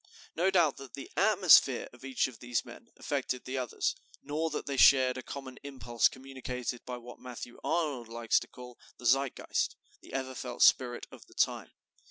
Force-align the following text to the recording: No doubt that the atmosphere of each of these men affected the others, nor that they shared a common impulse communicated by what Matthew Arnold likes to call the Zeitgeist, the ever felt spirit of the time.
No 0.35 0.49
doubt 0.49 0.77
that 0.77 0.95
the 0.95 1.11
atmosphere 1.15 1.87
of 1.93 2.03
each 2.03 2.25
of 2.25 2.39
these 2.39 2.65
men 2.65 2.89
affected 2.97 3.45
the 3.45 3.59
others, 3.59 3.95
nor 4.23 4.49
that 4.49 4.65
they 4.65 4.75
shared 4.75 5.15
a 5.15 5.21
common 5.21 5.59
impulse 5.61 6.09
communicated 6.09 6.83
by 6.87 6.97
what 6.97 7.19
Matthew 7.19 7.59
Arnold 7.63 8.07
likes 8.07 8.39
to 8.39 8.47
call 8.47 8.79
the 8.97 9.05
Zeitgeist, 9.05 9.75
the 10.01 10.11
ever 10.11 10.33
felt 10.33 10.63
spirit 10.63 11.05
of 11.11 11.27
the 11.27 11.35
time. 11.35 11.69